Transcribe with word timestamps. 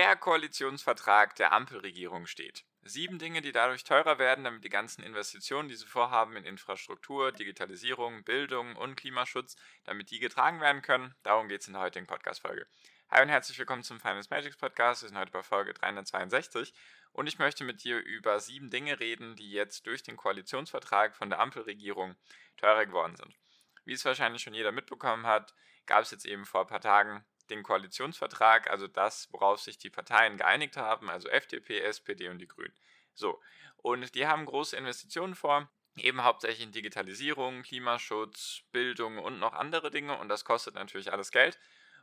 Der 0.00 0.16
Koalitionsvertrag 0.16 1.36
der 1.36 1.52
Ampelregierung 1.52 2.24
steht. 2.24 2.64
Sieben 2.80 3.18
Dinge, 3.18 3.42
die 3.42 3.52
dadurch 3.52 3.84
teurer 3.84 4.18
werden, 4.18 4.44
damit 4.44 4.64
die 4.64 4.70
ganzen 4.70 5.02
Investitionen, 5.02 5.68
die 5.68 5.74
sie 5.74 5.84
vorhaben 5.84 6.36
in 6.36 6.44
Infrastruktur, 6.46 7.32
Digitalisierung, 7.32 8.24
Bildung 8.24 8.76
und 8.76 8.96
Klimaschutz, 8.96 9.56
damit 9.84 10.10
die 10.10 10.18
getragen 10.18 10.62
werden 10.62 10.80
können. 10.80 11.14
Darum 11.22 11.48
geht 11.48 11.60
es 11.60 11.66
in 11.66 11.74
der 11.74 11.82
heutigen 11.82 12.06
Podcast-Folge. 12.06 12.66
Hi 13.10 13.20
und 13.20 13.28
herzlich 13.28 13.58
willkommen 13.58 13.82
zum 13.82 14.00
Finance 14.00 14.28
Magics 14.30 14.56
Podcast. 14.56 15.02
Wir 15.02 15.10
sind 15.10 15.18
heute 15.18 15.32
bei 15.32 15.42
Folge 15.42 15.74
362 15.74 16.72
und 17.12 17.26
ich 17.26 17.38
möchte 17.38 17.64
mit 17.64 17.84
dir 17.84 17.98
über 17.98 18.40
sieben 18.40 18.70
Dinge 18.70 19.00
reden, 19.00 19.36
die 19.36 19.50
jetzt 19.50 19.86
durch 19.86 20.02
den 20.02 20.16
Koalitionsvertrag 20.16 21.14
von 21.14 21.28
der 21.28 21.40
Ampelregierung 21.40 22.16
teurer 22.56 22.86
geworden 22.86 23.16
sind. 23.16 23.36
Wie 23.84 23.92
es 23.92 24.06
wahrscheinlich 24.06 24.40
schon 24.40 24.54
jeder 24.54 24.72
mitbekommen 24.72 25.26
hat, 25.26 25.54
gab 25.84 26.04
es 26.04 26.10
jetzt 26.10 26.24
eben 26.24 26.46
vor 26.46 26.62
ein 26.62 26.68
paar 26.68 26.80
Tagen 26.80 27.22
den 27.50 27.62
Koalitionsvertrag, 27.62 28.70
also 28.70 28.86
das, 28.86 29.28
worauf 29.32 29.60
sich 29.60 29.78
die 29.78 29.90
Parteien 29.90 30.36
geeinigt 30.36 30.76
haben, 30.76 31.10
also 31.10 31.28
FDP, 31.28 31.80
SPD 31.80 32.28
und 32.28 32.38
die 32.38 32.48
Grünen. 32.48 32.72
So, 33.14 33.40
und 33.76 34.14
die 34.14 34.26
haben 34.26 34.46
große 34.46 34.76
Investitionen 34.76 35.34
vor, 35.34 35.68
eben 35.96 36.22
hauptsächlich 36.22 36.64
in 36.64 36.72
Digitalisierung, 36.72 37.62
Klimaschutz, 37.62 38.62
Bildung 38.72 39.18
und 39.18 39.38
noch 39.38 39.52
andere 39.52 39.90
Dinge 39.90 40.18
und 40.18 40.28
das 40.28 40.44
kostet 40.44 40.74
natürlich 40.74 41.12
alles 41.12 41.30
Geld. 41.30 41.58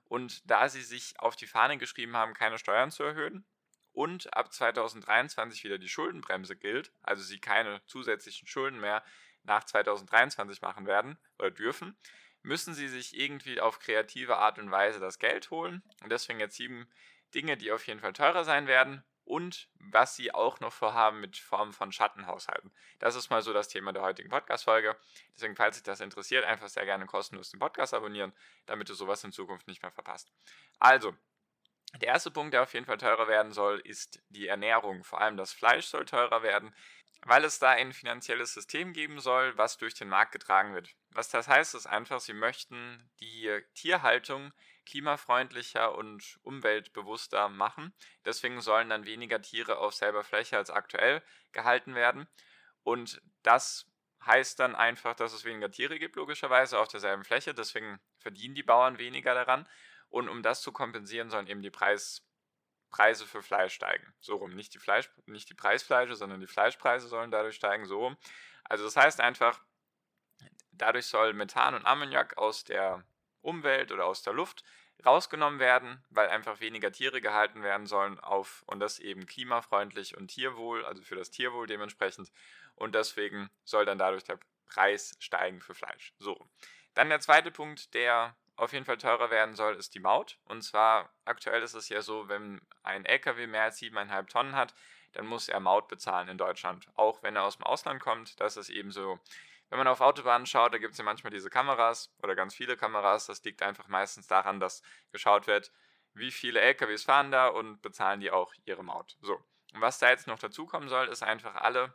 Und 0.05 0.49
da 0.49 0.69
sie 0.69 0.81
sich 0.81 1.19
auf 1.19 1.35
die 1.35 1.47
Fahne 1.47 1.77
geschrieben 1.77 2.15
haben, 2.15 2.33
keine 2.33 2.57
Steuern 2.57 2.91
zu 2.91 3.03
erhöhen 3.03 3.45
und 3.91 4.33
ab 4.33 4.53
2023 4.53 5.63
wieder 5.63 5.77
die 5.77 5.89
Schuldenbremse 5.89 6.55
gilt, 6.55 6.91
also 7.01 7.23
sie 7.23 7.39
keine 7.39 7.81
zusätzlichen 7.87 8.47
Schulden 8.47 8.79
mehr 8.79 9.03
nach 9.43 9.63
2023 9.63 10.61
machen 10.61 10.85
werden 10.85 11.17
oder 11.39 11.51
dürfen, 11.51 11.97
müssen 12.47 12.73
sie 12.73 12.87
sich 12.87 13.17
irgendwie 13.17 13.59
auf 13.59 13.79
kreative 13.79 14.37
Art 14.37 14.57
und 14.57 14.71
Weise 14.71 14.99
das 14.99 15.19
Geld 15.19 15.51
holen. 15.51 15.83
Und 16.01 16.11
deswegen 16.11 16.39
jetzt 16.39 16.55
sieben 16.55 16.89
Dinge, 17.35 17.57
die 17.57 17.71
auf 17.71 17.85
jeden 17.85 17.99
Fall 17.99 18.13
teurer 18.13 18.45
sein 18.45 18.67
werden 18.67 19.03
und 19.25 19.67
was 19.73 20.15
sie 20.15 20.33
auch 20.33 20.61
noch 20.61 20.71
vorhaben 20.71 21.19
mit 21.19 21.37
Formen 21.37 21.73
von 21.73 21.91
Schattenhaushalten. 21.91 22.71
Das 22.99 23.15
ist 23.15 23.29
mal 23.29 23.41
so 23.41 23.51
das 23.51 23.67
Thema 23.67 23.91
der 23.91 24.01
heutigen 24.01 24.29
Podcast-Folge. 24.29 24.97
Deswegen, 25.35 25.57
falls 25.57 25.75
dich 25.75 25.83
das 25.83 25.99
interessiert, 25.99 26.45
einfach 26.45 26.69
sehr 26.69 26.85
gerne 26.85 27.05
kostenlos 27.05 27.51
den 27.51 27.59
Podcast 27.59 27.93
abonnieren, 27.93 28.33
damit 28.65 28.87
du 28.87 28.93
sowas 28.93 29.23
in 29.25 29.33
Zukunft 29.33 29.67
nicht 29.67 29.81
mehr 29.81 29.91
verpasst. 29.91 30.31
Also, 30.79 31.13
der 32.01 32.09
erste 32.09 32.31
Punkt, 32.31 32.53
der 32.53 32.63
auf 32.63 32.73
jeden 32.73 32.85
Fall 32.85 32.97
teurer 32.97 33.27
werden 33.27 33.51
soll, 33.51 33.79
ist 33.79 34.21
die 34.29 34.47
Ernährung. 34.47 35.03
Vor 35.03 35.19
allem 35.19 35.35
das 35.35 35.51
Fleisch 35.51 35.87
soll 35.87 36.05
teurer 36.05 36.43
werden 36.43 36.73
weil 37.25 37.43
es 37.43 37.59
da 37.59 37.71
ein 37.71 37.93
finanzielles 37.93 38.53
System 38.53 38.93
geben 38.93 39.19
soll, 39.19 39.57
was 39.57 39.77
durch 39.77 39.93
den 39.95 40.09
Markt 40.09 40.31
getragen 40.31 40.73
wird. 40.73 40.89
Was 41.11 41.29
das 41.29 41.47
heißt, 41.47 41.75
ist 41.75 41.87
einfach, 41.87 42.19
sie 42.19 42.33
möchten 42.33 43.09
die 43.19 43.61
Tierhaltung 43.73 44.53
klimafreundlicher 44.85 45.95
und 45.95 46.39
umweltbewusster 46.43 47.49
machen. 47.49 47.93
Deswegen 48.25 48.61
sollen 48.61 48.89
dann 48.89 49.05
weniger 49.05 49.41
Tiere 49.41 49.79
auf 49.79 49.93
selber 49.93 50.23
Fläche 50.23 50.57
als 50.57 50.69
aktuell 50.69 51.21
gehalten 51.51 51.95
werden. 51.95 52.27
Und 52.83 53.21
das 53.43 53.85
heißt 54.25 54.59
dann 54.59 54.75
einfach, 54.75 55.15
dass 55.15 55.33
es 55.33 55.43
weniger 55.43 55.69
Tiere 55.71 55.99
gibt, 55.99 56.15
logischerweise 56.15 56.79
auf 56.79 56.87
derselben 56.87 57.23
Fläche. 57.23 57.53
Deswegen 57.53 57.99
verdienen 58.19 58.55
die 58.55 58.63
Bauern 58.63 58.97
weniger 58.97 59.33
daran. 59.33 59.67
Und 60.09 60.29
um 60.29 60.41
das 60.41 60.61
zu 60.61 60.71
kompensieren, 60.71 61.29
sollen 61.29 61.47
eben 61.47 61.61
die 61.61 61.69
Preis 61.69 62.26
Preise 62.89 63.25
für 63.25 63.41
Fleisch 63.41 63.73
steigen. 63.73 64.13
So 64.19 64.37
rum. 64.37 64.55
Nicht 64.55 64.73
die, 64.73 64.79
Fleisch, 64.79 65.09
nicht 65.25 65.49
die 65.49 65.53
Preisfleische, 65.53 66.15
sondern 66.15 66.39
die 66.39 66.47
Fleischpreise 66.47 67.07
sollen 67.07 67.31
dadurch 67.31 67.55
steigen. 67.55 67.85
So 67.85 67.99
rum. 67.99 68.17
Also 68.63 68.83
das 68.83 68.95
heißt 68.95 69.19
einfach, 69.19 69.61
dadurch 70.71 71.07
soll 71.07 71.33
Methan 71.33 71.75
und 71.75 71.85
Ammoniak 71.85 72.37
aus 72.37 72.63
der 72.63 73.03
Umwelt 73.41 73.91
oder 73.91 74.05
aus 74.05 74.21
der 74.21 74.33
Luft 74.33 74.63
rausgenommen 75.05 75.59
werden, 75.59 76.03
weil 76.09 76.29
einfach 76.29 76.59
weniger 76.59 76.91
Tiere 76.91 77.21
gehalten 77.21 77.61
werden 77.61 77.85
sollen 77.85 78.19
auf 78.19 78.63
und 78.65 78.79
das 78.79 78.99
eben 78.99 79.25
klimafreundlich 79.25 80.17
und 80.17 80.29
Tierwohl, 80.29 80.85
also 80.85 81.03
für 81.03 81.15
das 81.15 81.29
Tierwohl 81.29 81.67
dementsprechend. 81.67 82.31
Und 82.75 82.95
deswegen 82.95 83.49
soll 83.63 83.85
dann 83.85 83.99
dadurch 83.99 84.23
der 84.23 84.39
Preis 84.65 85.15
steigen 85.19 85.61
für 85.61 85.75
Fleisch. 85.75 86.13
So. 86.19 86.47
Dann 86.93 87.09
der 87.09 87.19
zweite 87.19 87.51
Punkt, 87.51 87.93
der 87.93 88.35
auf 88.57 88.73
jeden 88.73 88.85
Fall 88.85 88.97
teurer 88.97 89.29
werden 89.29 89.55
soll, 89.55 89.75
ist 89.75 89.93
die 89.95 89.99
Maut. 89.99 90.37
Und 90.45 90.63
zwar 90.63 91.09
aktuell 91.25 91.61
ist 91.61 91.75
es 91.75 91.89
ja 91.89 92.01
so, 92.01 92.27
wenn 92.27 92.59
ein 92.83 93.05
LKW 93.05 93.47
mehr 93.47 93.63
als 93.63 93.79
7,5 93.79 94.27
Tonnen 94.27 94.55
hat, 94.55 94.73
dann 95.13 95.25
muss 95.25 95.47
er 95.47 95.59
Maut 95.59 95.87
bezahlen 95.87 96.27
in 96.27 96.37
Deutschland. 96.37 96.87
Auch 96.95 97.23
wenn 97.23 97.35
er 97.35 97.43
aus 97.43 97.57
dem 97.57 97.65
Ausland 97.65 98.01
kommt, 98.01 98.39
das 98.39 98.57
ist 98.57 98.69
eben 98.69 98.91
so. 98.91 99.19
Wenn 99.69 99.79
man 99.79 99.87
auf 99.87 100.01
Autobahnen 100.01 100.45
schaut, 100.45 100.73
da 100.73 100.77
gibt 100.77 100.93
es 100.93 100.97
ja 100.97 101.03
manchmal 101.03 101.31
diese 101.31 101.49
Kameras 101.49 102.13
oder 102.23 102.35
ganz 102.35 102.55
viele 102.55 102.77
Kameras. 102.77 103.25
Das 103.27 103.43
liegt 103.43 103.61
einfach 103.61 103.87
meistens 103.87 104.27
daran, 104.27 104.59
dass 104.59 104.81
geschaut 105.11 105.45
wird, 105.45 105.71
wie 106.13 106.31
viele 106.31 106.61
LKWs 106.61 107.03
fahren 107.03 107.31
da 107.31 107.47
und 107.47 107.81
bezahlen 107.81 108.21
die 108.21 108.31
auch 108.31 108.53
ihre 108.65 108.83
Maut. 108.83 109.17
So. 109.21 109.35
Und 109.73 109.81
was 109.81 109.99
da 109.99 110.09
jetzt 110.09 110.27
noch 110.27 110.39
dazu 110.39 110.65
kommen 110.65 110.87
soll, 110.87 111.07
ist 111.07 111.21
einfach 111.21 111.55
alle 111.55 111.93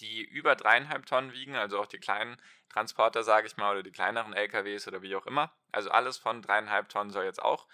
die 0.00 0.22
über 0.22 0.56
dreieinhalb 0.56 1.06
Tonnen 1.06 1.32
wiegen, 1.32 1.56
also 1.56 1.80
auch 1.80 1.86
die 1.86 1.98
kleinen 1.98 2.36
Transporter, 2.68 3.22
sage 3.22 3.46
ich 3.46 3.56
mal, 3.56 3.72
oder 3.72 3.82
die 3.82 3.92
kleineren 3.92 4.32
LKWs 4.32 4.88
oder 4.88 5.02
wie 5.02 5.14
auch 5.16 5.26
immer. 5.26 5.54
Also 5.70 5.90
alles 5.90 6.16
von 6.18 6.42
dreieinhalb 6.42 6.88
Tonnen 6.88 7.10
soll 7.10 7.24
jetzt 7.24 7.42
auch 7.42 7.66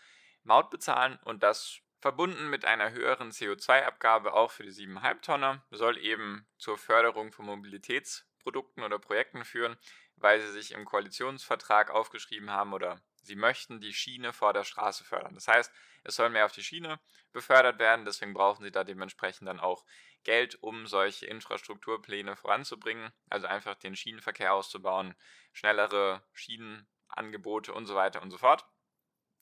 Maut 0.42 0.70
bezahlen 0.70 1.18
und 1.24 1.42
das 1.42 1.80
verbunden 2.00 2.48
mit 2.48 2.64
einer 2.64 2.92
höheren 2.92 3.30
CO2-Abgabe 3.30 4.32
auch 4.32 4.50
für 4.50 4.62
die 4.62 4.70
7,5 4.70 5.20
Tonner 5.20 5.64
soll 5.70 5.98
eben 5.98 6.46
zur 6.56 6.78
Förderung 6.78 7.32
von 7.32 7.46
Mobilitätsprodukten 7.46 8.82
oder 8.82 8.98
Projekten 8.98 9.44
führen, 9.44 9.76
weil 10.16 10.40
sie 10.40 10.52
sich 10.52 10.72
im 10.72 10.84
Koalitionsvertrag 10.84 11.90
aufgeschrieben 11.90 12.50
haben 12.50 12.72
oder 12.72 13.00
sie 13.22 13.36
möchten 13.36 13.80
die 13.80 13.92
Schiene 13.92 14.32
vor 14.32 14.52
der 14.52 14.64
Straße 14.64 15.04
fördern. 15.04 15.34
Das 15.34 15.48
heißt, 15.48 15.72
es 16.04 16.14
soll 16.14 16.30
mehr 16.30 16.46
auf 16.46 16.52
die 16.52 16.62
Schiene 16.62 17.00
befördert 17.32 17.78
werden, 17.78 18.04
deswegen 18.04 18.32
brauchen 18.32 18.64
sie 18.64 18.70
da 18.70 18.84
dementsprechend 18.84 19.48
dann 19.48 19.60
auch 19.60 19.84
Geld, 20.24 20.62
um 20.62 20.86
solche 20.86 21.26
Infrastrukturpläne 21.26 22.36
voranzubringen, 22.36 23.12
also 23.30 23.46
einfach 23.46 23.74
den 23.76 23.96
Schienenverkehr 23.96 24.52
auszubauen, 24.52 25.14
schnellere 25.52 26.22
Schienenangebote 26.32 27.72
und 27.72 27.86
so 27.86 27.94
weiter 27.94 28.22
und 28.22 28.30
so 28.30 28.38
fort. 28.38 28.66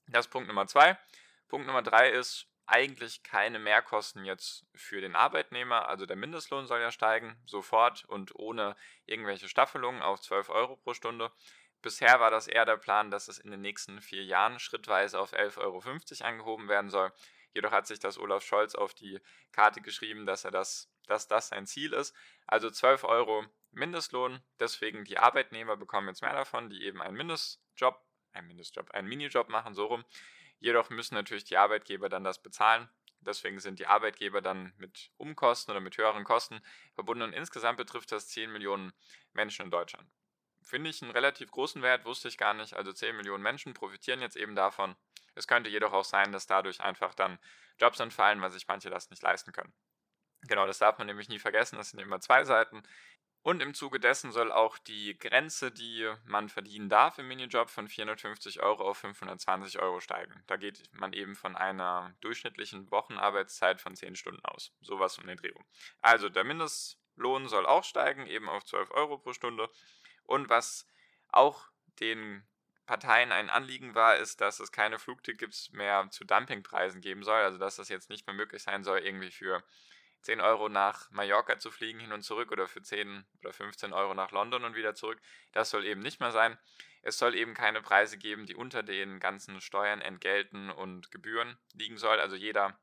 Das 0.09 0.27
ist 0.27 0.33
Punkt 0.33 0.49
Nummer 0.49 0.67
zwei. 0.67 0.99
Punkt 1.49 1.67
Nummer 1.67 1.83
drei 1.83 2.11
ist 2.11 2.49
eigentlich 2.67 3.23
keine 3.23 3.59
Mehrkosten 3.59 4.25
jetzt 4.25 4.67
für 4.75 5.01
den 5.01 5.15
Arbeitnehmer. 5.15 5.89
Also 5.89 6.05
der 6.05 6.17
Mindestlohn 6.17 6.67
soll 6.67 6.81
ja 6.81 6.91
steigen, 6.91 7.41
sofort 7.47 8.05
und 8.07 8.35
ohne 8.35 8.77
irgendwelche 9.07 9.49
Staffelungen 9.49 10.03
auf 10.03 10.21
12 10.21 10.49
Euro 10.51 10.77
pro 10.77 10.93
Stunde. 10.93 11.31
Bisher 11.83 12.19
war 12.19 12.31
das 12.31 12.49
eher 12.49 12.65
der 12.65 12.77
Plan, 12.77 13.11
dass 13.13 13.29
es 13.29 13.39
in 13.39 13.51
den 13.53 13.61
nächsten 13.61 14.01
vier 14.01 14.25
Jahren 14.25 14.59
schrittweise 14.59 15.21
auf 15.21 15.33
11,50 15.33 15.61
Euro 15.61 16.29
angehoben 16.29 16.69
werden 16.69 16.91
soll. 16.91 17.13
Jedoch 17.57 17.73
hat 17.73 17.87
sich 17.87 17.99
das 17.99 18.19
Olaf 18.19 18.45
Scholz 18.45 18.75
auf 18.75 18.93
die 18.93 19.19
Karte 19.51 19.81
geschrieben, 19.81 20.27
dass 20.27 20.45
er 20.45 20.51
das, 20.51 20.93
dass 21.07 21.27
das 21.27 21.49
sein 21.49 21.67
Ziel 21.67 21.95
ist. 21.95 22.15
Also 22.47 22.71
12 22.71 23.05
Euro 23.05 23.47
Mindestlohn. 23.71 24.43
Deswegen 24.61 25.05
die 25.05 25.17
Arbeitnehmer 25.17 25.75
bekommen 25.79 26.09
jetzt 26.09 26.21
mehr 26.21 26.35
davon, 26.35 26.69
die 26.69 26.85
eben 26.85 27.01
einen 27.01 27.17
Mindestjob, 27.17 27.99
einen 28.35 28.49
Mindestjob, 28.49 28.91
einen 28.91 29.09
Minijob 29.09 29.49
machen, 29.49 29.73
so 29.73 29.87
rum. 29.87 30.05
Jedoch 30.61 30.91
müssen 30.91 31.15
natürlich 31.15 31.45
die 31.45 31.57
Arbeitgeber 31.57 32.11
dann 32.11 32.25
das 32.25 32.43
bezahlen. 32.43 32.91
Deswegen 33.21 33.59
sind 33.59 33.79
die 33.79 33.87
Arbeitgeber 33.87 34.43
dann 34.43 34.75
mit 34.77 35.11
Umkosten 35.17 35.71
oder 35.71 35.81
mit 35.81 35.97
höheren 35.97 36.25
Kosten 36.25 36.61
verbunden. 36.95 37.23
Und 37.23 37.33
insgesamt 37.33 37.79
betrifft 37.79 38.13
das 38.13 38.29
10 38.29 38.53
Millionen 38.53 38.93
Menschen 39.33 39.65
in 39.65 39.71
Deutschland. 39.71 40.07
Finde 40.63 40.91
ich 40.91 41.01
einen 41.01 41.13
relativ 41.13 41.51
großen 41.51 41.81
Wert, 41.81 42.05
wusste 42.05 42.29
ich 42.29 42.37
gar 42.37 42.53
nicht. 42.53 42.75
Also 42.75 42.93
10 42.93 43.17
Millionen 43.17 43.43
Menschen 43.43 43.73
profitieren 43.73 44.21
jetzt 44.21 44.37
eben 44.37 44.55
davon. 44.55 44.95
Es 45.37 45.47
könnte 45.47 45.71
jedoch 45.71 45.93
auch 45.93 46.05
sein, 46.05 46.33
dass 46.33 46.47
dadurch 46.47 46.81
einfach 46.81 47.15
dann 47.15 47.39
Jobs 47.79 48.01
entfallen, 48.01 48.41
weil 48.41 48.51
sich 48.51 48.67
manche 48.67 48.91
das 48.91 49.11
nicht 49.11 49.23
leisten 49.23 49.53
können. 49.53 49.73
Genau, 50.43 50.67
das 50.67 50.79
darf 50.79 50.99
man 50.99 51.07
nämlich 51.07 51.29
nie 51.29 51.39
vergessen, 51.39 51.77
das 51.77 51.91
sind 51.91 52.01
immer 52.01 52.21
zwei 52.21 52.45
Seiten. 52.45 52.83
Und 53.43 53.63
im 53.63 53.75
Zuge 53.75 54.01
dessen 54.01 54.33
soll 54.33 54.51
auch 54.51 54.77
die 54.77 55.17
Grenze, 55.17 55.71
die 55.71 56.13
man 56.25 56.49
verdienen 56.49 56.89
darf 56.89 57.19
im 57.19 57.29
Minijob, 57.29 57.71
von 57.71 57.87
450 57.87 58.61
Euro 58.61 58.89
auf 58.89 58.99
520 58.99 59.79
Euro 59.79 60.01
steigen. 60.01 60.43
Da 60.49 60.57
geht 60.57 60.83
man 60.93 61.13
eben 61.13 61.37
von 61.37 61.55
einer 61.55 62.13
durchschnittlichen 62.23 62.91
Wochenarbeitszeit 62.91 63.81
von 63.81 63.95
10 63.95 64.17
Stunden 64.17 64.45
aus. 64.45 64.73
Sowas 64.81 65.17
um 65.19 65.29
den 65.29 65.37
Dreh. 65.37 65.53
Also 66.01 66.29
der 66.29 66.43
Mindestlohn 66.43 67.47
soll 67.47 67.67
auch 67.67 67.85
steigen, 67.85 68.27
eben 68.27 68.49
auf 68.49 68.65
12 68.65 68.91
Euro 68.91 69.19
pro 69.19 69.33
Stunde. 69.33 69.71
Und 70.25 70.49
was 70.49 70.89
auch 71.29 71.69
den 72.01 72.45
Parteien 72.87 73.33
ein 73.33 73.51
Anliegen 73.51 73.95
war, 73.95 74.17
ist, 74.17 74.41
dass 74.41 74.61
es 74.61 74.73
keine 74.73 74.99
Flugtickets 74.99 75.73
mehr 75.73 76.09
zu 76.11 76.25
Dumpingpreisen 76.25 77.01
geben 77.01 77.25
soll. 77.25 77.41
Also 77.41 77.59
dass 77.59 77.77
das 77.77 77.89
jetzt 77.89 78.11
nicht 78.11 78.27
mehr 78.27 78.35
möglich 78.35 78.63
sein 78.63 78.85
soll, 78.85 79.01
irgendwie 79.01 79.31
für 79.31 79.63
10 80.23 80.41
Euro 80.41 80.69
nach 80.69 81.11
Mallorca 81.11 81.59
zu 81.59 81.71
fliegen 81.71 82.01
hin 82.01 82.13
und 82.13 82.23
zurück 82.23 82.51
oder 82.51 82.67
für 82.67 82.83
10 82.83 83.25
oder 83.41 83.53
15 83.53 83.93
Euro 83.93 84.15
nach 84.15 84.31
London 84.33 84.65
und 84.65 84.75
wieder 84.75 84.95
zurück. 84.95 85.21
Das 85.53 85.71
soll 85.71 85.85
eben 85.85 86.01
nicht 86.01 86.21
mehr 86.21 86.33
sein. 86.33 86.59
Es 87.03 87.19
soll 87.19 87.37
eben 87.37 87.55
keine 87.55 87.83
Preise 87.83 88.19
geben, 88.19 88.47
die 88.47 88.57
unter 88.57 88.83
den 88.83 89.21
ganzen 89.21 89.61
Steuern, 89.61 90.01
Entgelten 90.01 90.71
und 90.71 91.13
Gebühren 91.13 91.57
liegen 91.75 91.99
soll. 91.99 92.19
Also 92.19 92.35
jeder 92.35 92.77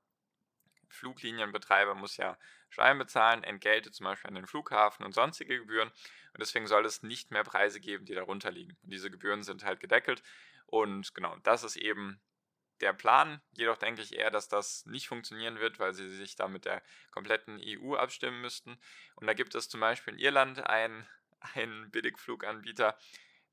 Fluglinienbetreiber 0.94 1.95
muss 1.95 2.18
ja 2.18 2.38
Steuern 2.69 2.98
bezahlen, 2.98 3.44
Entgelte 3.44 3.92
zum 3.92 4.06
Beispiel 4.06 4.30
an 4.30 4.36
den 4.36 4.48
Flughafen 4.48 5.06
und 5.06 5.13
sonstige 5.13 5.60
Gebühren. 5.60 5.90
Und 5.90 6.40
deswegen 6.40 6.68
soll 6.68 6.86
es 6.86 7.04
nicht 7.04 7.31
mehr 7.31 7.44
Preise 7.44 7.80
geben, 7.80 8.06
die 8.06 8.16
darunter 8.16 8.51
liegen. 8.51 8.75
Und 8.84 8.92
diese 8.92 9.12
Gebühren 9.12 9.44
sind 9.44 9.63
halt 9.63 9.80
gedeckelt. 9.80 10.24
Und 10.66 11.13
genau, 11.13 11.36
das 11.44 11.63
ist 11.63 11.75
eben 11.75 12.19
der 12.81 12.94
Plan. 12.94 13.42
Jedoch 13.54 13.78
denke 13.78 14.01
ich 14.01 14.16
eher, 14.16 14.31
dass 14.31 14.48
das 14.48 14.86
nicht 14.86 15.07
funktionieren 15.07 15.60
wird, 15.60 15.80
weil 15.80 15.94
sie 15.94 16.10
sich 16.10 16.36
da 16.36 16.48
mit 16.48 16.66
der 16.66 16.81
kompletten 17.12 17.60
EU 17.63 17.96
abstimmen 17.96 18.42
müssten. 18.42 18.78
Und 19.16 19.28
da 19.28 19.34
gibt 19.34 19.56
es 19.56 19.69
zum 19.69 19.80
Beispiel 19.80 20.13
in 20.13 20.19
Irland 20.19 20.66
einen, 20.68 21.07
einen 21.56 21.92
Billigfluganbieter, 21.92 22.98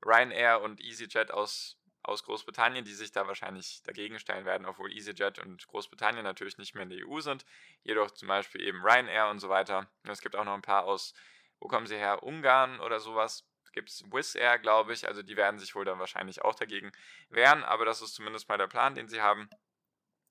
Ryanair 0.03 0.61
und 0.61 0.81
EasyJet 0.81 1.31
aus 1.31 1.77
aus 2.03 2.23
Großbritannien, 2.23 2.83
die 2.83 2.93
sich 2.93 3.11
da 3.11 3.27
wahrscheinlich 3.27 3.81
dagegen 3.83 4.19
stellen 4.19 4.45
werden, 4.45 4.65
obwohl 4.65 4.91
EasyJet 4.91 5.39
und 5.39 5.67
Großbritannien 5.67 6.23
natürlich 6.23 6.57
nicht 6.57 6.73
mehr 6.73 6.83
in 6.83 6.89
der 6.89 7.07
EU 7.07 7.19
sind. 7.21 7.45
Jedoch 7.83 8.11
zum 8.11 8.27
Beispiel 8.27 8.61
eben 8.61 8.81
Ryanair 8.81 9.29
und 9.29 9.39
so 9.39 9.49
weiter. 9.49 9.89
Und 10.03 10.09
es 10.09 10.21
gibt 10.21 10.35
auch 10.35 10.45
noch 10.45 10.53
ein 10.53 10.61
paar 10.61 10.85
aus, 10.85 11.13
wo 11.59 11.67
kommen 11.67 11.85
sie 11.85 11.97
her? 11.97 12.23
Ungarn 12.23 12.79
oder 12.79 12.99
sowas. 12.99 13.47
Gibt 13.71 13.89
es 13.89 14.03
Wizz 14.11 14.35
Air, 14.35 14.59
glaube 14.59 14.93
ich. 14.93 15.07
Also 15.07 15.21
die 15.21 15.37
werden 15.37 15.59
sich 15.59 15.75
wohl 15.75 15.85
dann 15.85 15.99
wahrscheinlich 15.99 16.41
auch 16.41 16.55
dagegen 16.55 16.91
wehren. 17.29 17.63
Aber 17.63 17.85
das 17.85 18.01
ist 18.01 18.15
zumindest 18.15 18.49
mal 18.49 18.57
der 18.57 18.67
Plan, 18.67 18.95
den 18.95 19.07
sie 19.07 19.21
haben. 19.21 19.49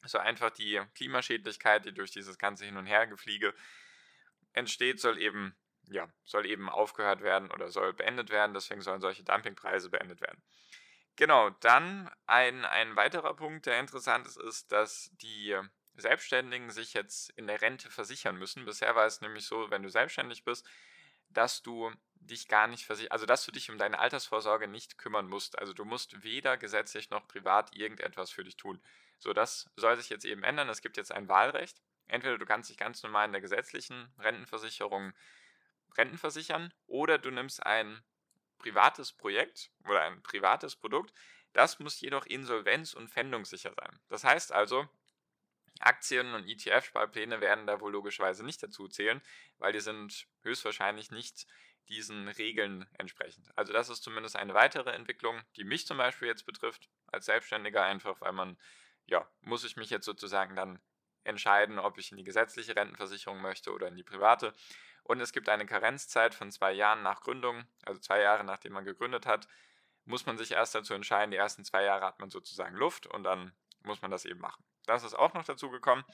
So 0.02 0.18
einfach 0.18 0.50
die 0.50 0.80
Klimaschädlichkeit, 0.94 1.84
die 1.84 1.94
durch 1.94 2.10
dieses 2.10 2.36
ganze 2.36 2.64
Hin- 2.64 2.76
und 2.76 2.86
Hergefliege 2.86 3.54
entsteht, 4.52 5.00
soll 5.00 5.18
eben, 5.18 5.54
ja, 5.88 6.08
soll 6.24 6.46
eben 6.46 6.68
aufgehört 6.68 7.22
werden 7.22 7.50
oder 7.50 7.70
soll 7.70 7.92
beendet 7.92 8.30
werden. 8.30 8.54
Deswegen 8.54 8.80
sollen 8.82 9.00
solche 9.00 9.24
Dumpingpreise 9.24 9.88
beendet 9.88 10.20
werden. 10.20 10.42
Genau, 11.20 11.50
dann 11.50 12.10
ein, 12.26 12.64
ein 12.64 12.96
weiterer 12.96 13.34
Punkt, 13.34 13.66
der 13.66 13.78
interessant 13.78 14.26
ist, 14.26 14.38
ist, 14.38 14.72
dass 14.72 15.10
die 15.20 15.54
Selbstständigen 15.94 16.70
sich 16.70 16.94
jetzt 16.94 17.28
in 17.36 17.46
der 17.46 17.60
Rente 17.60 17.90
versichern 17.90 18.36
müssen. 18.36 18.64
Bisher 18.64 18.96
war 18.96 19.04
es 19.04 19.20
nämlich 19.20 19.44
so, 19.44 19.70
wenn 19.70 19.82
du 19.82 19.90
selbstständig 19.90 20.44
bist, 20.44 20.66
dass 21.28 21.60
du 21.60 21.92
dich 22.14 22.48
gar 22.48 22.68
nicht 22.68 22.86
versichern, 22.86 23.12
also 23.12 23.26
dass 23.26 23.44
du 23.44 23.52
dich 23.52 23.70
um 23.70 23.76
deine 23.76 23.98
Altersvorsorge 23.98 24.66
nicht 24.66 24.96
kümmern 24.96 25.28
musst. 25.28 25.58
Also 25.58 25.74
du 25.74 25.84
musst 25.84 26.22
weder 26.24 26.56
gesetzlich 26.56 27.10
noch 27.10 27.28
privat 27.28 27.76
irgendetwas 27.76 28.30
für 28.30 28.42
dich 28.44 28.56
tun. 28.56 28.82
So, 29.18 29.34
das 29.34 29.68
soll 29.76 29.98
sich 29.98 30.08
jetzt 30.08 30.24
eben 30.24 30.42
ändern. 30.42 30.70
Es 30.70 30.80
gibt 30.80 30.96
jetzt 30.96 31.12
ein 31.12 31.28
Wahlrecht. 31.28 31.82
Entweder 32.08 32.38
du 32.38 32.46
kannst 32.46 32.70
dich 32.70 32.78
ganz 32.78 33.02
normal 33.02 33.26
in 33.26 33.32
der 33.32 33.42
gesetzlichen 33.42 34.10
Rentenversicherung 34.18 35.12
Rentenversichern 35.98 36.72
oder 36.86 37.18
du 37.18 37.30
nimmst 37.30 37.66
ein 37.66 38.02
privates 38.60 39.12
Projekt 39.12 39.70
oder 39.84 40.02
ein 40.02 40.22
privates 40.22 40.76
Produkt. 40.76 41.12
Das 41.52 41.80
muss 41.80 42.00
jedoch 42.00 42.26
insolvenz- 42.26 42.94
und 42.94 43.10
pfändungssicher 43.10 43.72
sein. 43.74 43.98
Das 44.08 44.22
heißt 44.22 44.52
also, 44.52 44.88
Aktien 45.80 46.34
und 46.34 46.46
ETF-Sparpläne 46.46 47.40
werden 47.40 47.66
da 47.66 47.80
wohl 47.80 47.92
logischerweise 47.92 48.44
nicht 48.44 48.62
dazu 48.62 48.86
zählen, 48.86 49.20
weil 49.58 49.72
die 49.72 49.80
sind 49.80 50.26
höchstwahrscheinlich 50.42 51.10
nicht 51.10 51.46
diesen 51.88 52.28
Regeln 52.28 52.86
entsprechend. 52.98 53.50
Also 53.56 53.72
das 53.72 53.88
ist 53.88 54.02
zumindest 54.02 54.36
eine 54.36 54.54
weitere 54.54 54.90
Entwicklung, 54.90 55.42
die 55.56 55.64
mich 55.64 55.86
zum 55.86 55.98
Beispiel 55.98 56.28
jetzt 56.28 56.46
betrifft, 56.46 56.88
als 57.06 57.24
Selbstständiger 57.24 57.82
einfach, 57.82 58.20
weil 58.20 58.32
man, 58.32 58.58
ja, 59.06 59.28
muss 59.40 59.64
ich 59.64 59.76
mich 59.76 59.90
jetzt 59.90 60.04
sozusagen 60.04 60.54
dann 60.54 60.80
entscheiden, 61.24 61.78
ob 61.78 61.98
ich 61.98 62.12
in 62.12 62.16
die 62.16 62.24
gesetzliche 62.24 62.76
Rentenversicherung 62.76 63.40
möchte 63.40 63.72
oder 63.72 63.88
in 63.88 63.96
die 63.96 64.04
private. 64.04 64.54
Und 65.04 65.20
es 65.20 65.32
gibt 65.32 65.48
eine 65.48 65.66
Karenzzeit 65.66 66.34
von 66.34 66.50
zwei 66.50 66.72
Jahren 66.72 67.02
nach 67.02 67.20
Gründung, 67.20 67.64
also 67.84 68.00
zwei 68.00 68.20
Jahre 68.20 68.44
nachdem 68.44 68.72
man 68.72 68.84
gegründet 68.84 69.26
hat, 69.26 69.48
muss 70.04 70.26
man 70.26 70.38
sich 70.38 70.52
erst 70.52 70.74
dazu 70.74 70.94
entscheiden, 70.94 71.30
die 71.30 71.36
ersten 71.36 71.64
zwei 71.64 71.82
Jahre 71.84 72.06
hat 72.06 72.18
man 72.18 72.30
sozusagen 72.30 72.76
Luft 72.76 73.06
und 73.06 73.24
dann 73.24 73.52
muss 73.82 74.02
man 74.02 74.10
das 74.10 74.24
eben 74.24 74.40
machen. 74.40 74.64
Das 74.86 75.04
ist 75.04 75.14
auch 75.14 75.34
noch 75.34 75.44
dazu 75.44 75.70
gekommen. 75.70 76.04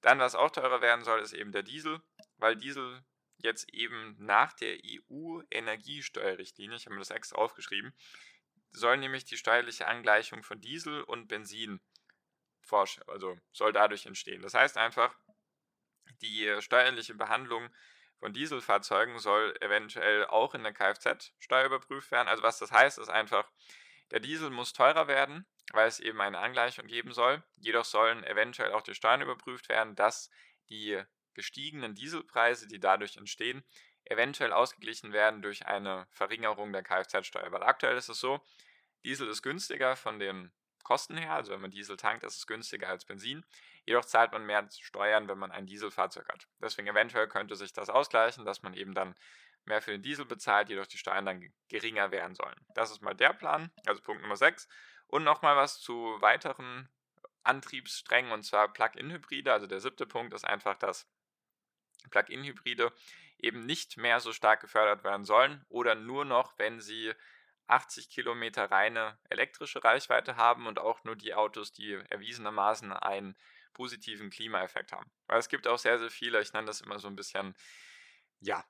Dann, 0.00 0.18
was 0.18 0.34
auch 0.34 0.50
teurer 0.50 0.80
werden 0.80 1.04
soll, 1.04 1.20
ist 1.20 1.32
eben 1.32 1.52
der 1.52 1.62
Diesel, 1.62 2.00
weil 2.38 2.56
Diesel 2.56 3.02
jetzt 3.38 3.72
eben 3.72 4.16
nach 4.18 4.52
der 4.52 4.78
EU-Energiesteuerrichtlinie, 4.84 6.76
ich 6.76 6.86
habe 6.86 6.94
mir 6.94 7.00
das 7.00 7.10
extra 7.10 7.36
aufgeschrieben, 7.36 7.94
soll 8.72 8.96
nämlich 8.98 9.24
die 9.24 9.36
steuerliche 9.36 9.86
Angleichung 9.86 10.42
von 10.42 10.60
Diesel 10.60 11.02
und 11.02 11.28
Benzin 11.28 11.80
also 13.08 13.36
soll 13.50 13.72
dadurch 13.72 14.06
entstehen. 14.06 14.42
Das 14.42 14.54
heißt 14.54 14.76
einfach, 14.76 15.12
die 16.22 16.56
steuerliche 16.60 17.14
Behandlung 17.14 17.68
von 18.20 18.34
Dieselfahrzeugen 18.34 19.18
soll 19.18 19.54
eventuell 19.60 20.26
auch 20.26 20.54
in 20.54 20.62
der 20.62 20.74
Kfz-Steuer 20.74 21.64
überprüft 21.64 22.10
werden. 22.10 22.28
Also 22.28 22.42
was 22.42 22.58
das 22.58 22.70
heißt, 22.70 22.98
ist 22.98 23.08
einfach, 23.08 23.50
der 24.10 24.20
Diesel 24.20 24.50
muss 24.50 24.72
teurer 24.74 25.08
werden, 25.08 25.46
weil 25.72 25.88
es 25.88 26.00
eben 26.00 26.20
eine 26.20 26.38
Angleichung 26.38 26.86
geben 26.86 27.12
soll. 27.12 27.42
Jedoch 27.56 27.84
sollen 27.84 28.22
eventuell 28.24 28.72
auch 28.72 28.82
die 28.82 28.94
Steuern 28.94 29.22
überprüft 29.22 29.68
werden, 29.68 29.96
dass 29.96 30.30
die 30.68 31.02
gestiegenen 31.34 31.94
Dieselpreise, 31.94 32.68
die 32.68 32.78
dadurch 32.78 33.16
entstehen, 33.16 33.64
eventuell 34.04 34.52
ausgeglichen 34.52 35.12
werden 35.12 35.40
durch 35.40 35.66
eine 35.66 36.06
Verringerung 36.10 36.72
der 36.72 36.82
Kfz-Steuer. 36.82 37.50
Weil 37.52 37.62
aktuell 37.62 37.96
ist 37.96 38.08
es 38.10 38.20
so, 38.20 38.44
Diesel 39.04 39.28
ist 39.28 39.42
günstiger 39.42 39.96
von 39.96 40.18
den 40.18 40.52
Kosten 40.82 41.16
her, 41.16 41.32
also 41.32 41.52
wenn 41.52 41.60
man 41.60 41.70
Diesel 41.70 41.96
tankt, 41.96 42.24
ist 42.24 42.36
es 42.36 42.46
günstiger 42.46 42.88
als 42.88 43.04
Benzin. 43.04 43.44
Jedoch 43.86 44.04
zahlt 44.04 44.32
man 44.32 44.44
mehr 44.44 44.68
Steuern, 44.70 45.28
wenn 45.28 45.38
man 45.38 45.52
ein 45.52 45.66
Dieselfahrzeug 45.66 46.28
hat. 46.28 46.48
Deswegen 46.60 46.88
eventuell 46.88 47.28
könnte 47.28 47.56
sich 47.56 47.72
das 47.72 47.90
ausgleichen, 47.90 48.44
dass 48.44 48.62
man 48.62 48.74
eben 48.74 48.94
dann 48.94 49.14
mehr 49.64 49.82
für 49.82 49.90
den 49.90 50.02
Diesel 50.02 50.24
bezahlt, 50.24 50.68
jedoch 50.68 50.86
die 50.86 50.98
Steuern 50.98 51.26
dann 51.26 51.52
geringer 51.68 52.10
werden 52.10 52.34
sollen. 52.34 52.56
Das 52.74 52.90
ist 52.90 53.02
mal 53.02 53.14
der 53.14 53.32
Plan, 53.32 53.70
also 53.86 54.02
Punkt 54.02 54.22
Nummer 54.22 54.36
6. 54.36 54.68
Und 55.06 55.24
nochmal 55.24 55.56
was 55.56 55.80
zu 55.80 56.16
weiteren 56.20 56.88
Antriebssträngen 57.42 58.32
und 58.32 58.44
zwar 58.44 58.72
Plug-in-Hybride. 58.72 59.52
Also 59.52 59.66
der 59.66 59.80
siebte 59.80 60.06
Punkt 60.06 60.34
ist 60.34 60.44
einfach, 60.44 60.76
dass 60.76 61.08
Plug-in-Hybride 62.10 62.92
eben 63.38 63.64
nicht 63.66 63.96
mehr 63.96 64.20
so 64.20 64.32
stark 64.32 64.60
gefördert 64.60 65.04
werden 65.04 65.24
sollen 65.24 65.64
oder 65.68 65.94
nur 65.94 66.24
noch, 66.24 66.58
wenn 66.58 66.80
sie 66.80 67.12
80 67.70 68.10
Kilometer 68.10 68.70
reine 68.70 69.18
elektrische 69.28 69.82
Reichweite 69.82 70.36
haben 70.36 70.66
und 70.66 70.78
auch 70.78 71.04
nur 71.04 71.16
die 71.16 71.34
Autos, 71.34 71.72
die 71.72 71.92
erwiesenermaßen 72.10 72.92
einen 72.92 73.36
positiven 73.72 74.30
Klimaeffekt 74.30 74.92
haben. 74.92 75.10
Weil 75.26 75.38
es 75.38 75.48
gibt 75.48 75.66
auch 75.66 75.78
sehr, 75.78 75.98
sehr 75.98 76.10
viele, 76.10 76.40
ich 76.40 76.52
nenne 76.52 76.66
das 76.66 76.80
immer 76.80 76.98
so 76.98 77.08
ein 77.08 77.16
bisschen, 77.16 77.54
ja, 78.40 78.64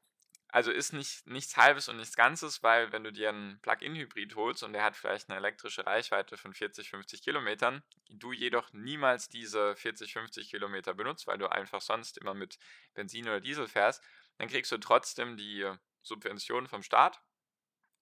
also 0.53 0.73
ist 0.73 0.93
nicht, 0.93 1.27
nichts 1.27 1.57
Halbes 1.57 1.89
und 1.89 1.97
nichts 1.97 2.17
Ganzes, 2.17 2.63
weil 2.63 2.91
wenn 2.93 3.05
du 3.05 3.13
dir 3.13 3.29
einen 3.29 3.61
Plug-in-Hybrid 3.61 4.35
holst 4.35 4.63
und 4.65 4.73
der 4.73 4.83
hat 4.83 4.97
vielleicht 4.97 5.29
eine 5.29 5.39
elektrische 5.39 5.87
Reichweite 5.87 6.37
von 6.37 6.53
40, 6.53 6.91
50 6.91 7.23
Kilometern, 7.23 7.83
du 8.09 8.33
jedoch 8.33 8.73
niemals 8.73 9.29
diese 9.29 9.77
40, 9.77 10.13
50 10.13 10.51
Kilometer 10.51 10.93
benutzt, 10.95 11.27
weil 11.29 11.39
du 11.39 11.51
einfach 11.51 11.81
sonst 11.81 12.19
immer 12.19 12.35
mit 12.35 12.59
Benzin 12.95 13.29
oder 13.29 13.41
Diesel 13.41 13.69
fährst, 13.69 14.03
dann 14.39 14.49
kriegst 14.49 14.73
du 14.73 14.79
trotzdem 14.79 15.37
die 15.37 15.71
Subvention 16.03 16.67
vom 16.67 16.83
Staat 16.83 17.23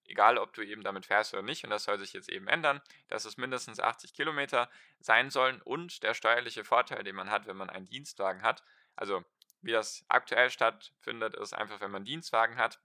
egal 0.09 0.37
ob 0.37 0.53
du 0.53 0.61
eben 0.61 0.83
damit 0.83 1.05
fährst 1.05 1.33
oder 1.33 1.43
nicht, 1.43 1.63
und 1.63 1.69
das 1.69 1.83
soll 1.83 1.97
sich 1.97 2.13
jetzt 2.13 2.29
eben 2.29 2.47
ändern, 2.47 2.81
dass 3.07 3.25
es 3.25 3.37
mindestens 3.37 3.79
80 3.79 4.13
Kilometer 4.13 4.69
sein 4.99 5.29
sollen 5.29 5.61
und 5.61 6.03
der 6.03 6.13
steuerliche 6.13 6.63
Vorteil, 6.63 7.03
den 7.03 7.15
man 7.15 7.29
hat, 7.29 7.47
wenn 7.47 7.57
man 7.57 7.69
einen 7.69 7.85
Dienstwagen 7.85 8.41
hat, 8.41 8.63
also 8.95 9.23
wie 9.61 9.71
das 9.71 10.05
aktuell 10.07 10.49
stattfindet, 10.49 11.35
ist 11.35 11.53
einfach, 11.53 11.81
wenn 11.81 11.91
man 11.91 11.99
einen 11.99 12.05
Dienstwagen 12.05 12.57
hat, 12.57 12.79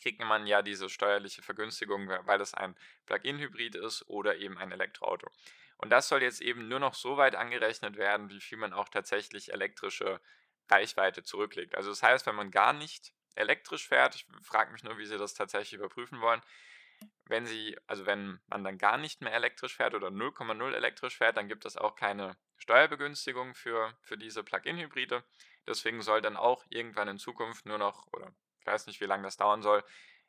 kriegt 0.00 0.20
man 0.20 0.46
ja 0.46 0.62
diese 0.62 0.88
steuerliche 0.88 1.42
Vergünstigung, 1.42 2.08
weil 2.08 2.40
es 2.40 2.54
ein 2.54 2.76
Plug-in-Hybrid 3.06 3.74
ist 3.74 4.08
oder 4.08 4.36
eben 4.36 4.56
ein 4.56 4.72
Elektroauto. 4.72 5.28
Und 5.76 5.90
das 5.90 6.08
soll 6.08 6.22
jetzt 6.22 6.40
eben 6.40 6.68
nur 6.68 6.80
noch 6.80 6.94
so 6.94 7.16
weit 7.16 7.34
angerechnet 7.34 7.96
werden, 7.96 8.30
wie 8.30 8.40
viel 8.40 8.58
man 8.58 8.72
auch 8.72 8.88
tatsächlich 8.88 9.52
elektrische 9.52 10.20
Reichweite 10.68 11.22
zurücklegt. 11.22 11.74
Also 11.74 11.90
das 11.90 12.02
heißt, 12.02 12.26
wenn 12.26 12.34
man 12.34 12.50
gar 12.50 12.72
nicht 12.72 13.12
elektrisch 13.34 13.86
fährt. 13.86 14.14
Ich 14.14 14.26
frage 14.42 14.72
mich 14.72 14.82
nur, 14.82 14.98
wie 14.98 15.06
sie 15.06 15.18
das 15.18 15.34
tatsächlich 15.34 15.74
überprüfen 15.74 16.20
wollen. 16.20 16.42
Wenn 17.26 17.46
sie, 17.46 17.76
also 17.86 18.06
wenn 18.06 18.40
man 18.48 18.64
dann 18.64 18.78
gar 18.78 18.96
nicht 18.98 19.20
mehr 19.20 19.32
elektrisch 19.32 19.76
fährt 19.76 19.94
oder 19.94 20.08
0,0 20.08 20.72
elektrisch 20.72 21.16
fährt, 21.16 21.36
dann 21.36 21.48
gibt 21.48 21.64
es 21.64 21.76
auch 21.76 21.94
keine 21.94 22.36
Steuerbegünstigung 22.56 23.54
für, 23.54 23.96
für 24.00 24.18
diese 24.18 24.42
Plug-in-Hybride. 24.42 25.22
Deswegen 25.66 26.02
soll 26.02 26.22
dann 26.22 26.36
auch 26.36 26.64
irgendwann 26.70 27.08
in 27.08 27.18
Zukunft 27.18 27.66
nur 27.66 27.78
noch, 27.78 28.06
oder 28.12 28.32
ich 28.60 28.66
weiß 28.66 28.86
nicht, 28.86 29.00
wie 29.00 29.06
lange 29.06 29.24
das 29.24 29.36
dauern 29.36 29.62
soll, 29.62 29.84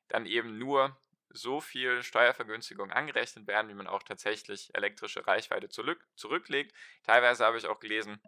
dann 0.10 0.26
eben 0.26 0.58
nur 0.58 0.98
so 1.30 1.62
viel 1.62 2.04
Steuervergünstigung 2.04 2.92
angerechnet 2.92 3.48
werden, 3.48 3.70
wie 3.70 3.76
man 3.76 3.88
auch 3.88 4.04
tatsächlich 4.04 4.74
elektrische 4.74 5.26
Reichweite 5.28 5.70
zurück, 5.70 6.06
zurücklegt. 6.16 6.74
Teilweise 7.04 7.46
habe 7.46 7.58
ich 7.58 7.68
auch 7.68 7.80
gelesen, 7.80 8.20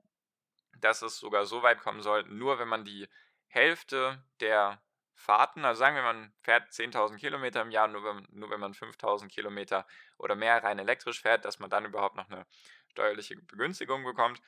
dass 0.77 1.01
es 1.01 1.17
sogar 1.17 1.45
so 1.45 1.63
weit 1.63 1.81
kommen 1.81 2.01
soll, 2.01 2.23
nur 2.23 2.59
wenn 2.59 2.67
man 2.67 2.85
die 2.85 3.07
Hälfte 3.51 4.24
der 4.39 4.81
Fahrten, 5.13 5.65
also 5.65 5.79
sagen 5.79 5.96
wir, 5.96 6.03
man 6.03 6.34
fährt 6.41 6.72
10.000 6.72 7.17
Kilometer 7.17 7.62
im 7.62 7.70
Jahr, 7.70 7.88
nur 7.89 8.03
wenn, 8.03 8.25
nur 8.31 8.50
wenn 8.50 8.62
man 8.62 8.74
5.000 8.74 9.27
Kilometer 9.27 9.86
oder 10.17 10.36
mehr 10.36 10.63
rein 10.63 10.79
elektrisch 10.79 11.22
fährt, 11.22 11.43
dass 11.43 11.60
man 11.60 11.70
dann 11.70 11.86
überhaupt 11.86 12.15
noch 12.15 12.29
eine 12.29 12.48
steuerliche 12.88 13.36
Begünstigung 13.36 14.03
bekommt. 14.03 14.41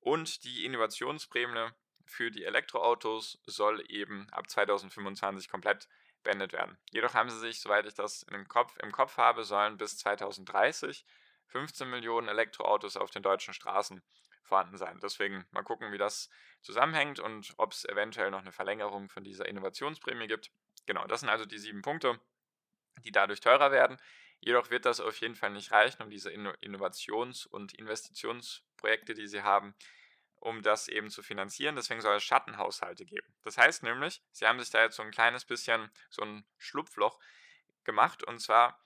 Und 0.00 0.42
die 0.42 0.64
Innovationsprämie 0.64 1.70
für 2.04 2.30
die 2.30 2.44
Elektroautos 2.44 3.40
soll 3.46 3.84
eben 3.88 4.28
ab 4.30 4.50
2025 4.50 5.48
komplett 5.48 5.88
beendet 6.24 6.52
werden. 6.52 6.76
Jedoch 6.90 7.14
haben 7.14 7.30
sie 7.30 7.38
sich, 7.38 7.60
soweit 7.60 7.86
ich 7.86 7.94
das 7.94 8.26
Kopf, 8.48 8.76
im 8.82 8.90
Kopf 8.92 9.18
habe, 9.18 9.44
sollen 9.44 9.78
bis 9.78 9.98
2030 9.98 11.06
15 11.46 11.88
Millionen 11.88 12.28
Elektroautos 12.28 12.96
auf 12.96 13.10
den 13.10 13.22
deutschen 13.22 13.54
Straßen 13.54 14.02
vorhanden 14.48 14.76
sein. 14.76 14.98
Deswegen 15.00 15.46
mal 15.52 15.62
gucken, 15.62 15.92
wie 15.92 15.98
das 15.98 16.28
zusammenhängt 16.62 17.20
und 17.20 17.54
ob 17.56 17.72
es 17.72 17.84
eventuell 17.84 18.30
noch 18.30 18.40
eine 18.40 18.52
Verlängerung 18.52 19.08
von 19.08 19.22
dieser 19.22 19.46
Innovationsprämie 19.46 20.26
gibt. 20.26 20.50
Genau, 20.86 21.06
das 21.06 21.20
sind 21.20 21.28
also 21.28 21.44
die 21.44 21.58
sieben 21.58 21.82
Punkte, 21.82 22.18
die 23.04 23.12
dadurch 23.12 23.40
teurer 23.40 23.70
werden. 23.70 23.98
Jedoch 24.40 24.70
wird 24.70 24.86
das 24.86 25.00
auf 25.00 25.16
jeden 25.18 25.34
Fall 25.34 25.50
nicht 25.50 25.72
reichen, 25.72 26.02
um 26.02 26.10
diese 26.10 26.30
Innovations- 26.30 27.46
und 27.46 27.74
Investitionsprojekte, 27.74 29.14
die 29.14 29.26
sie 29.26 29.42
haben, 29.42 29.74
um 30.36 30.62
das 30.62 30.88
eben 30.88 31.10
zu 31.10 31.22
finanzieren. 31.22 31.76
Deswegen 31.76 32.00
soll 32.00 32.16
es 32.16 32.24
Schattenhaushalte 32.24 33.04
geben. 33.04 33.34
Das 33.42 33.58
heißt 33.58 33.82
nämlich, 33.82 34.22
sie 34.32 34.46
haben 34.46 34.60
sich 34.60 34.70
da 34.70 34.82
jetzt 34.82 34.96
so 34.96 35.02
ein 35.02 35.10
kleines 35.10 35.44
bisschen 35.44 35.90
so 36.08 36.22
ein 36.22 36.44
Schlupfloch 36.56 37.18
gemacht 37.84 38.22
und 38.22 38.38
zwar 38.38 38.80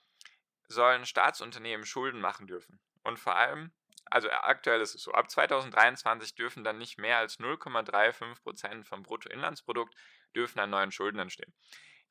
sollen 0.67 1.05
Staatsunternehmen 1.05 1.85
Schulden 1.85 2.19
machen 2.19 2.47
dürfen. 2.47 2.79
Und 3.03 3.19
vor 3.19 3.35
allem 3.35 3.71
also 4.13 4.27
äh, 4.27 4.31
aktuell 4.31 4.79
ist 4.79 4.93
es 4.93 5.01
so, 5.01 5.11
ab 5.11 5.29
2023 5.29 6.35
dürfen 6.35 6.63
dann 6.63 6.77
nicht 6.77 6.99
mehr 6.99 7.17
als 7.17 7.39
0,35% 7.39 8.83
vom 8.85 9.01
Bruttoinlandsprodukt 9.01 9.95
dürfen 10.35 10.59
an 10.59 10.69
neuen 10.69 10.91
Schulden 10.91 11.17
entstehen. 11.17 11.51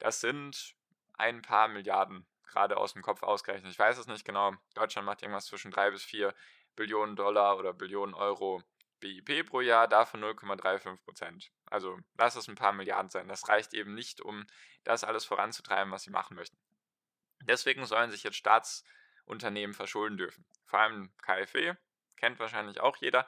Das 0.00 0.20
sind 0.20 0.74
ein 1.12 1.42
paar 1.42 1.68
Milliarden, 1.68 2.26
gerade 2.42 2.76
aus 2.76 2.94
dem 2.94 3.02
Kopf 3.02 3.22
ausgerechnet. 3.22 3.70
Ich 3.70 3.78
weiß 3.78 3.98
es 3.98 4.08
nicht 4.08 4.24
genau. 4.24 4.52
Deutschland 4.74 5.06
macht 5.06 5.22
irgendwas 5.22 5.46
zwischen 5.46 5.70
3 5.70 5.92
bis 5.92 6.02
4 6.02 6.34
Billionen 6.74 7.14
Dollar 7.14 7.56
oder 7.56 7.72
Billionen 7.72 8.14
Euro 8.14 8.64
BIP 8.98 9.44
pro 9.44 9.60
Jahr, 9.60 9.86
davon 9.86 10.24
0,35% 10.24 11.50
Also 11.66 11.98
lass 12.18 12.34
es 12.34 12.48
ein 12.48 12.56
paar 12.56 12.72
Milliarden 12.72 13.10
sein. 13.10 13.28
Das 13.28 13.48
reicht 13.48 13.74
eben 13.74 13.94
nicht, 13.94 14.20
um 14.20 14.44
das 14.82 15.04
alles 15.04 15.24
voranzutreiben, 15.24 15.92
was 15.92 16.02
sie 16.02 16.10
machen 16.10 16.34
möchten. 16.34 16.58
Deswegen 17.44 17.86
sollen 17.86 18.10
sich 18.10 18.24
jetzt 18.24 18.36
Staats- 18.36 18.84
Unternehmen 19.24 19.74
verschulden 19.74 20.16
dürfen. 20.16 20.44
Vor 20.66 20.80
allem 20.80 21.12
KfW, 21.22 21.74
kennt 22.22 22.38
wahrscheinlich 22.38 22.80
auch 22.80 22.96
jeder. 22.98 23.26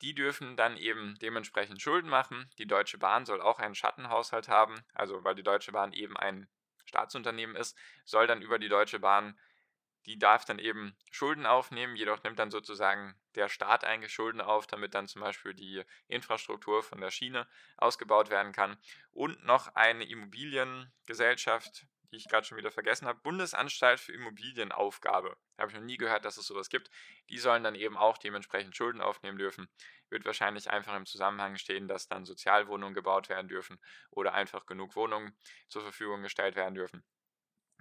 Die 0.00 0.14
dürfen 0.14 0.56
dann 0.56 0.76
eben 0.76 1.18
dementsprechend 1.20 1.82
Schulden 1.82 2.08
machen. 2.08 2.48
Die 2.58 2.66
Deutsche 2.66 2.98
Bahn 2.98 3.26
soll 3.26 3.40
auch 3.42 3.58
einen 3.58 3.74
Schattenhaushalt 3.74 4.48
haben, 4.48 4.80
also 4.94 5.24
weil 5.24 5.34
die 5.34 5.42
Deutsche 5.42 5.72
Bahn 5.72 5.92
eben 5.92 6.16
ein 6.16 6.48
Staatsunternehmen 6.84 7.56
ist, 7.56 7.76
soll 8.04 8.28
dann 8.28 8.40
über 8.40 8.60
die 8.60 8.68
Deutsche 8.68 9.00
Bahn, 9.00 9.38
die 10.06 10.18
darf 10.18 10.44
dann 10.44 10.58
eben 10.58 10.96
Schulden 11.10 11.46
aufnehmen, 11.46 11.96
jedoch 11.96 12.22
nimmt 12.22 12.38
dann 12.38 12.50
sozusagen 12.50 13.14
der 13.34 13.48
Staat 13.48 13.84
eigentlich 13.84 14.12
Schulden 14.12 14.40
auf, 14.40 14.66
damit 14.66 14.94
dann 14.94 15.08
zum 15.08 15.22
Beispiel 15.22 15.54
die 15.54 15.82
Infrastruktur 16.06 16.82
von 16.82 17.00
der 17.00 17.10
Schiene 17.10 17.48
ausgebaut 17.76 18.30
werden 18.30 18.52
kann. 18.52 18.76
Und 19.12 19.44
noch 19.44 19.74
eine 19.74 20.04
Immobiliengesellschaft, 20.04 21.86
die 22.12 22.16
ich 22.18 22.28
gerade 22.28 22.46
schon 22.46 22.58
wieder 22.58 22.70
vergessen 22.70 23.08
habe, 23.08 23.20
Bundesanstalt 23.22 23.98
für 23.98 24.12
Immobilienaufgabe. 24.12 25.36
Habe 25.58 25.70
ich 25.70 25.76
noch 25.76 25.84
nie 25.84 25.96
gehört, 25.96 26.24
dass 26.24 26.36
es 26.36 26.46
sowas 26.46 26.68
gibt. 26.68 26.90
Die 27.30 27.38
sollen 27.38 27.64
dann 27.64 27.74
eben 27.74 27.96
auch 27.96 28.18
dementsprechend 28.18 28.76
Schulden 28.76 29.00
aufnehmen 29.00 29.38
dürfen. 29.38 29.68
Wird 30.10 30.26
wahrscheinlich 30.26 30.70
einfach 30.70 30.94
im 30.94 31.06
Zusammenhang 31.06 31.56
stehen, 31.56 31.88
dass 31.88 32.08
dann 32.08 32.26
Sozialwohnungen 32.26 32.94
gebaut 32.94 33.30
werden 33.30 33.48
dürfen 33.48 33.80
oder 34.10 34.34
einfach 34.34 34.66
genug 34.66 34.94
Wohnungen 34.94 35.36
zur 35.68 35.82
Verfügung 35.82 36.22
gestellt 36.22 36.54
werden 36.54 36.74
dürfen. 36.74 37.02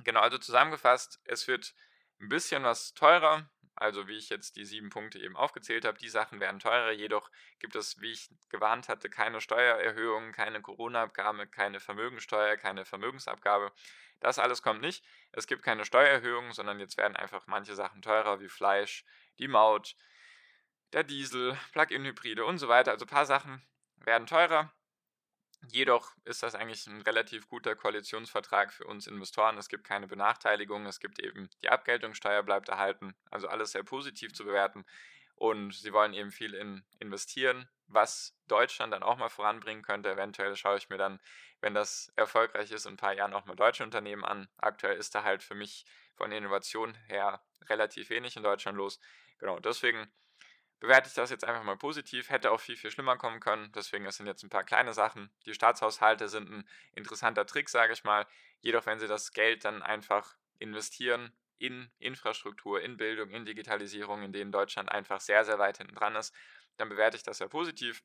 Genau, 0.04 0.22
also 0.22 0.38
zusammengefasst, 0.38 1.20
es 1.26 1.48
wird 1.48 1.76
ein 2.22 2.30
bisschen 2.30 2.64
was 2.64 2.94
teurer, 2.94 3.50
also 3.76 4.08
wie 4.08 4.18
ich 4.18 4.30
jetzt 4.30 4.56
die 4.56 4.66
sieben 4.66 4.90
Punkte 4.90 5.20
eben 5.20 5.36
aufgezählt 5.36 5.86
habe, 5.86 5.98
die 5.98 6.10
Sachen 6.10 6.40
werden 6.40 6.60
teurer, 6.60 6.92
jedoch 6.92 7.30
gibt 7.60 7.76
es, 7.76 8.00
wie 8.00 8.12
ich 8.12 8.30
gewarnt 8.50 8.90
hatte, 8.90 9.10
keine 9.10 9.42
Steuererhöhungen, 9.42 10.32
keine 10.34 10.62
Corona-Abgabe, 10.62 11.48
keine 11.48 11.80
Vermögensteuer, 11.80 12.58
keine 12.58 12.86
Vermögensabgabe. 12.86 13.72
Das 14.22 14.40
alles 14.40 14.62
kommt 14.62 14.82
nicht. 14.82 15.04
Es 15.32 15.48
gibt 15.48 15.64
keine 15.64 15.84
Steuererhöhungen, 15.84 16.54
sondern 16.54 16.80
jetzt 16.80 16.98
werden 16.98 17.16
einfach 17.18 17.48
manche 17.48 17.76
Sachen 17.76 18.02
teurer, 18.02 18.40
wie 18.40 18.50
Fleisch, 18.50 19.04
die 19.40 19.48
Maut, 19.48 19.96
der 20.94 21.04
Diesel, 21.04 21.58
Plug-in-Hybride 21.74 22.46
und 22.46 22.58
so 22.60 22.68
weiter. 22.68 22.92
Also 22.92 23.06
ein 23.06 23.10
paar 23.10 23.26
Sachen 23.26 23.66
werden 23.98 24.28
teurer. 24.28 24.72
Jedoch 25.68 26.16
ist 26.24 26.42
das 26.42 26.56
eigentlich 26.56 26.88
ein 26.88 27.02
relativ 27.02 27.48
guter 27.48 27.76
Koalitionsvertrag 27.76 28.74
für 28.74 28.86
uns 28.86 29.06
Investoren. 29.06 29.58
Es 29.58 29.70
gibt 29.70 29.84
keine 29.84 30.08
Benachteiligung, 30.08 30.86
es 30.88 31.00
gibt 31.00 31.20
eben 31.20 31.50
die 31.62 31.70
Abgeltungssteuer 31.70 32.42
bleibt 32.42 32.70
erhalten, 32.70 33.16
also 33.30 33.48
alles 33.48 33.72
sehr 33.72 33.84
positiv 33.84 34.34
zu 34.34 34.44
bewerten. 34.44 34.86
Und 35.42 35.74
sie 35.74 35.92
wollen 35.92 36.14
eben 36.14 36.30
viel 36.30 36.54
in 36.54 36.84
investieren, 37.00 37.68
was 37.88 38.38
Deutschland 38.48 38.94
dann 38.94 39.02
auch 39.02 39.18
mal 39.18 39.30
voranbringen 39.30 39.82
könnte. 39.82 40.12
Eventuell 40.12 40.56
schaue 40.56 40.78
ich 40.78 40.90
mir 40.90 41.00
dann, 41.00 41.20
wenn 41.62 41.74
das 41.74 42.14
erfolgreich 42.16 42.70
ist, 42.70 42.86
in 42.86 42.94
ein 42.94 42.98
paar 42.98 43.14
Jahren 43.14 43.34
auch 43.34 43.46
mal 43.46 43.56
deutsche 43.56 43.84
Unternehmen 43.84 44.24
an. 44.24 44.50
Aktuell 44.58 44.98
ist 44.98 45.16
da 45.16 45.24
halt 45.24 45.42
für 45.42 45.56
mich 45.56 45.88
von 46.14 46.32
Innovation 46.32 46.94
her 47.08 47.44
relativ 47.68 48.12
wenig 48.12 48.38
in 48.38 48.44
Deutschland 48.44 48.78
los. 48.78 49.00
Genau, 49.40 49.60
deswegen 49.60 50.14
bewerte 50.80 51.08
ich 51.08 51.16
das 51.16 51.32
jetzt 51.32 51.44
einfach 51.44 51.64
mal 51.64 51.76
positiv. 51.76 52.30
Hätte 52.30 52.52
auch 52.52 52.60
viel, 52.60 52.78
viel 52.78 52.92
schlimmer 52.92 53.18
kommen 53.18 53.40
können. 53.40 53.72
Deswegen, 53.72 54.06
es 54.06 54.18
sind 54.18 54.28
jetzt 54.28 54.44
ein 54.44 54.52
paar 54.52 54.64
kleine 54.64 54.94
Sachen. 54.94 55.32
Die 55.48 55.56
Staatshaushalte 55.56 56.30
sind 56.30 56.52
ein 56.52 56.70
interessanter 56.94 57.48
Trick, 57.48 57.68
sage 57.68 57.94
ich 57.94 58.04
mal. 58.04 58.28
Jedoch, 58.60 58.86
wenn 58.86 59.00
Sie 59.00 59.08
das 59.08 59.32
Geld 59.32 59.66
dann 59.66 59.82
einfach 59.82 60.36
investieren 60.60 61.34
in 61.62 61.92
Infrastruktur, 62.00 62.82
in 62.82 62.98
Bildung, 62.98 63.30
in 63.30 63.46
Digitalisierung, 63.46 64.24
in 64.24 64.34
denen 64.34 64.52
Deutschland 64.52 64.90
einfach 64.92 65.22
sehr, 65.22 65.46
sehr 65.46 65.60
weit 65.60 65.78
hinten 65.78 65.96
dran 65.96 66.16
ist, 66.16 66.34
dann 66.78 66.90
bewerte 66.90 67.18
ich 67.18 67.24
das 67.24 67.38
sehr 67.38 67.50
positiv. 67.50 68.04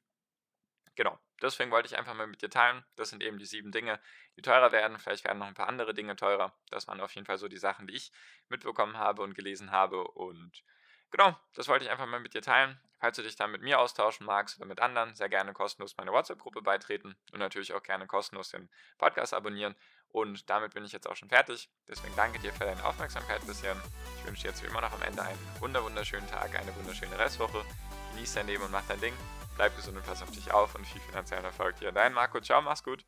Genau, 0.94 1.18
deswegen 1.42 1.70
wollte 1.70 1.88
ich 1.88 1.98
einfach 1.98 2.14
mal 2.14 2.26
mit 2.26 2.42
dir 2.42 2.50
teilen. 2.50 2.84
Das 2.96 3.10
sind 3.10 3.22
eben 3.22 3.38
die 3.38 3.44
sieben 3.46 3.70
Dinge, 3.70 4.00
die 4.36 4.42
teurer 4.42 4.72
werden. 4.72 4.98
Vielleicht 4.98 5.24
werden 5.24 5.38
noch 5.38 5.46
ein 5.46 5.54
paar 5.54 5.68
andere 5.68 5.92
Dinge 5.94 6.16
teurer. 6.16 6.54
Das 6.70 6.86
waren 6.88 7.00
auf 7.00 7.14
jeden 7.14 7.26
Fall 7.26 7.38
so 7.38 7.48
die 7.48 7.58
Sachen, 7.58 7.86
die 7.86 7.94
ich 7.94 8.12
mitbekommen 8.48 8.96
habe 8.96 9.22
und 9.22 9.34
gelesen 9.34 9.70
habe. 9.70 10.04
Und 10.08 10.62
Genau, 11.10 11.36
das 11.54 11.68
wollte 11.68 11.84
ich 11.84 11.90
einfach 11.90 12.06
mal 12.06 12.20
mit 12.20 12.34
dir 12.34 12.42
teilen. 12.42 12.80
Falls 12.98 13.16
du 13.16 13.22
dich 13.22 13.36
da 13.36 13.46
mit 13.46 13.62
mir 13.62 13.78
austauschen 13.78 14.26
magst 14.26 14.56
oder 14.58 14.66
mit 14.66 14.80
anderen, 14.80 15.14
sehr 15.14 15.28
gerne 15.28 15.52
kostenlos 15.52 15.96
meine 15.98 16.12
WhatsApp-Gruppe 16.12 16.62
beitreten 16.62 17.14
und 17.32 17.38
natürlich 17.38 17.74
auch 17.74 17.82
gerne 17.82 18.06
kostenlos 18.06 18.50
den 18.50 18.70
Podcast 18.96 19.34
abonnieren. 19.34 19.76
Und 20.08 20.48
damit 20.48 20.72
bin 20.72 20.84
ich 20.84 20.92
jetzt 20.92 21.06
auch 21.08 21.16
schon 21.16 21.28
fertig. 21.28 21.70
Deswegen 21.88 22.16
danke 22.16 22.38
dir 22.38 22.52
für 22.52 22.64
deine 22.64 22.82
Aufmerksamkeit 22.84 23.46
bisher. 23.46 23.76
Ich 24.18 24.26
wünsche 24.26 24.42
dir 24.42 24.48
jetzt 24.48 24.62
wie 24.62 24.66
immer 24.66 24.80
noch 24.80 24.92
am 24.92 25.02
Ende 25.02 25.22
einen 25.22 25.38
wunderschönen 25.60 26.26
Tag, 26.26 26.58
eine 26.58 26.74
wunderschöne 26.74 27.18
Restwoche. 27.18 27.64
Genieß 28.12 28.34
dein 28.34 28.46
Leben 28.46 28.64
und 28.64 28.72
mach 28.72 28.86
dein 28.88 29.00
Ding. 29.00 29.14
Bleib 29.56 29.76
gesund 29.76 29.96
und 29.98 30.06
pass 30.06 30.22
auf 30.22 30.30
dich 30.30 30.50
auf 30.52 30.74
und 30.74 30.86
viel 30.86 31.00
finanziellen 31.02 31.44
Erfolg 31.44 31.76
dir. 31.76 31.92
Dein 31.92 32.14
Marco, 32.14 32.40
ciao, 32.40 32.62
mach's 32.62 32.82
gut. 32.82 33.04